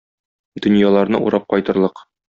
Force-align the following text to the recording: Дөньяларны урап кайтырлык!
Дөньяларны 0.67 1.23
урап 1.27 1.49
кайтырлык! 1.55 2.07